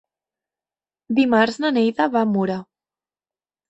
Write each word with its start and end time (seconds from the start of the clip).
Dimarts 1.21 1.61
na 1.67 1.73
Neida 1.79 2.11
va 2.19 2.27
a 2.27 2.35
Mura. 2.35 2.61